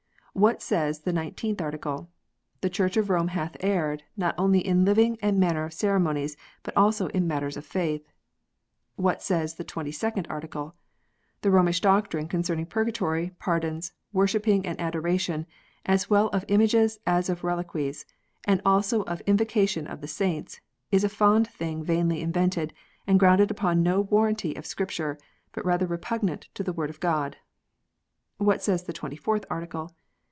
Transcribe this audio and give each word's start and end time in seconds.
What 0.33 0.61
says 0.61 1.01
the 1.01 1.11
Nineteenth 1.11 1.59
Article? 1.59 2.09
"The 2.61 2.69
Church 2.69 2.95
of 2.95 3.09
Rome 3.09 3.27
hath 3.27 3.57
erred, 3.59 4.03
not 4.15 4.33
only 4.37 4.65
in 4.65 4.85
living 4.85 5.17
and 5.21 5.37
manner 5.39 5.65
of 5.65 5.73
ceremonies, 5.73 6.37
but 6.63 6.75
also 6.77 7.07
in 7.07 7.27
matters 7.27 7.57
of 7.57 7.65
faith." 7.65 8.07
What 8.95 9.21
says 9.21 9.55
the 9.55 9.65
Twenty 9.65 9.91
second 9.91 10.27
Article? 10.29 10.73
"The 11.41 11.51
Romish 11.51 11.81
doctrine 11.81 12.29
concerning 12.29 12.65
purgatory, 12.67 13.33
pardons, 13.39 13.91
worshipping 14.13 14.65
and 14.65 14.79
adora 14.79 15.19
tion, 15.19 15.47
as 15.85 16.09
well 16.09 16.29
of 16.29 16.45
images 16.47 16.97
as 17.05 17.27
of 17.29 17.43
reliques, 17.43 18.05
and 18.45 18.61
also 18.65 19.01
of 19.03 19.19
invocation 19.27 19.85
of 19.85 20.09
saints, 20.09 20.61
is 20.91 21.03
a 21.03 21.09
fond 21.09 21.45
thing 21.49 21.83
vainly 21.83 22.21
invented, 22.21 22.73
and 23.05 23.19
grounded 23.19 23.51
upon 23.51 23.83
no 23.83 23.99
warranty 23.99 24.55
of 24.55 24.65
Scripture, 24.65 25.19
but 25.51 25.65
rather 25.65 25.85
repugnant 25.85 26.47
to 26.53 26.63
the 26.63 26.73
Word 26.73 26.89
of 26.89 27.01
God." 27.01 27.35
Wliat 28.39 28.61
says 28.61 28.83
the 28.83 28.93
Twenty 28.93 29.17
fourth 29.17 29.43
Article? 29.49 29.91